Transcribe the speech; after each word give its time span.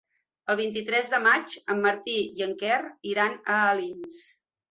El 0.53 0.55
vint-i-tres 0.59 1.11
de 1.15 1.19
maig 1.25 1.57
en 1.75 1.83
Martí 1.83 2.17
i 2.39 2.45
en 2.47 2.57
Quer 2.63 2.81
iran 3.13 3.39
a 3.57 3.61
Alins. 3.75 4.27